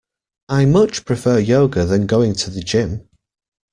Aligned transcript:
I 0.49 0.65
much 0.65 1.05
prefer 1.05 1.37
yoga 1.37 1.85
than 1.85 2.07
going 2.07 2.33
to 2.33 2.49
the 2.49 2.63
gym 2.63 3.07